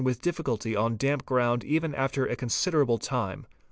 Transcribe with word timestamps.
with 0.03 0.19
difficulty 0.19 0.75
on 0.75 0.97
'damp 0.97 1.23
eround 1.27 1.63
even 1.63 1.93
after 1.93 2.25
a 2.25 2.35
considerable 2.35 2.97
time. 2.97 3.45